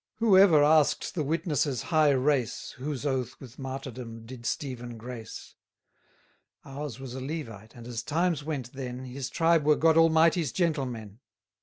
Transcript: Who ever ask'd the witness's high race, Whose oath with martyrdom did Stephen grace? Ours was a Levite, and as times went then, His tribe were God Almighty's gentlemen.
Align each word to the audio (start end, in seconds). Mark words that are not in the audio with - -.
Who 0.15 0.35
ever 0.35 0.63
ask'd 0.63 1.13
the 1.13 1.21
witness's 1.21 1.83
high 1.83 2.09
race, 2.09 2.71
Whose 2.79 3.05
oath 3.05 3.39
with 3.39 3.59
martyrdom 3.59 4.25
did 4.25 4.47
Stephen 4.47 4.97
grace? 4.97 5.53
Ours 6.65 6.99
was 6.99 7.13
a 7.13 7.21
Levite, 7.21 7.75
and 7.75 7.85
as 7.87 8.01
times 8.01 8.43
went 8.43 8.73
then, 8.73 9.05
His 9.05 9.29
tribe 9.29 9.63
were 9.63 9.75
God 9.75 9.97
Almighty's 9.97 10.51
gentlemen. 10.51 11.19